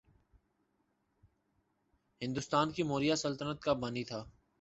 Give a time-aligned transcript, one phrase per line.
[2.21, 4.23] ہندوستان کی موریا سلطنت کا بانی تھا